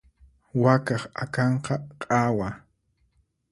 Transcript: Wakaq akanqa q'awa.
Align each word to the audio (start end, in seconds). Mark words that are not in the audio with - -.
Wakaq 0.61 1.03
akanqa 1.23 1.73
q'awa. 2.01 2.49